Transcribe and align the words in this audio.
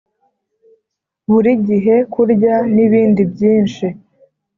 burigihe 1.29 1.95
kurya, 2.13 2.55
nibindi 2.75 3.21
byinshi. 3.31 3.85